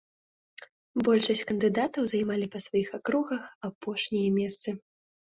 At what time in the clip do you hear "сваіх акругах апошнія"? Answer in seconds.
2.69-4.33